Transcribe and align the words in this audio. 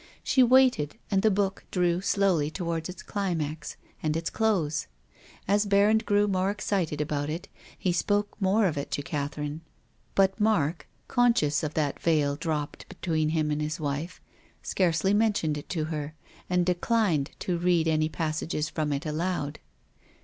She 0.23 0.41
waited, 0.41 0.97
and 1.11 1.21
the 1.21 1.29
book 1.29 1.63
drew 1.69 2.01
slowly 2.01 2.49
towards 2.49 2.89
its 2.89 3.03
climax 3.03 3.77
and 4.01 4.17
its 4.17 4.31
close. 4.31 4.87
As 5.47 5.67
Berrand 5.67 6.05
grew 6.07 6.27
more 6.27 6.49
excited 6.49 6.99
about 6.99 7.29
it 7.29 7.47
he 7.77 7.91
spoke 7.91 8.35
more 8.41 8.65
of 8.65 8.79
it 8.79 8.89
to 8.93 9.03
Catherine. 9.03 9.61
But 10.15 10.39
Mark— 10.39 10.87
conscious 11.07 11.61
of 11.61 11.75
that 11.75 11.99
veil 11.99 12.35
dropped 12.35 12.89
between 12.89 13.29
him 13.29 13.51
and 13.51 13.61
his 13.61 13.79
wife— 13.79 14.19
scarcely 14.63 15.13
mentioned 15.13 15.55
it 15.55 15.69
to 15.69 15.83
her, 15.93 16.15
and 16.49 16.65
declined 16.65 17.29
to 17.41 17.59
read 17.59 17.87
any 17.87 18.09
passages 18.09 18.69
from 18.69 18.91
it 18.91 19.05
aloud. 19.05 19.59